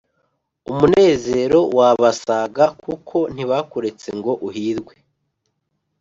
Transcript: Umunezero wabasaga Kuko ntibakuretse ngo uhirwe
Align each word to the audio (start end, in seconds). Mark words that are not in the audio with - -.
Umunezero 0.71 1.59
wabasaga 1.77 2.65
Kuko 2.83 3.17
ntibakuretse 3.33 4.09
ngo 4.17 4.31
uhirwe 4.47 4.93